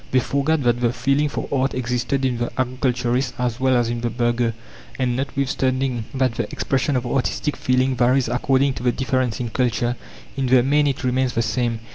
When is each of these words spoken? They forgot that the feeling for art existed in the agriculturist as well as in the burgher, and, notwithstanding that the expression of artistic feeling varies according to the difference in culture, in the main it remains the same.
They 0.09 0.19
forgot 0.19 0.63
that 0.63 0.79
the 0.81 0.91
feeling 0.91 1.29
for 1.29 1.47
art 1.51 1.75
existed 1.75 2.25
in 2.25 2.39
the 2.39 2.51
agriculturist 2.59 3.35
as 3.37 3.59
well 3.59 3.75
as 3.77 3.87
in 3.87 4.01
the 4.01 4.09
burgher, 4.09 4.55
and, 4.97 5.15
notwithstanding 5.15 6.05
that 6.15 6.33
the 6.33 6.51
expression 6.51 6.95
of 6.95 7.05
artistic 7.05 7.55
feeling 7.55 7.95
varies 7.95 8.27
according 8.27 8.73
to 8.73 8.81
the 8.83 8.91
difference 8.91 9.39
in 9.39 9.49
culture, 9.49 9.95
in 10.35 10.47
the 10.47 10.63
main 10.63 10.87
it 10.87 11.03
remains 11.03 11.33
the 11.33 11.43
same. 11.43 11.81